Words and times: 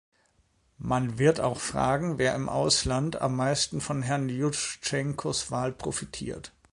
Man 0.79 1.19
wird 1.19 1.41
auch 1.41 1.59
fragen, 1.59 2.17
wer 2.17 2.33
im 2.33 2.49
Ausland 2.49 3.21
am 3.21 3.35
meisten 3.35 3.81
von 3.81 4.01
Herrn 4.01 4.29
Juschtschenkos 4.29 5.51
Wahl 5.51 5.71
profitiert. 5.73 6.53